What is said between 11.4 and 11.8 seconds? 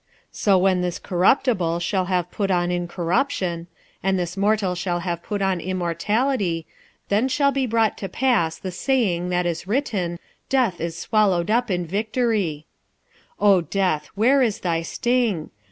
up